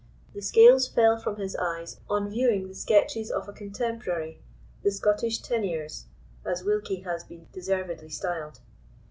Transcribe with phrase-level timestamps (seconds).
[0.33, 4.41] The scales fell from his eyes on viewing the sketches of a contemporary,
[4.81, 6.05] the Scottish Teniers,
[6.43, 8.61] as Wilkie has been deservedly styled.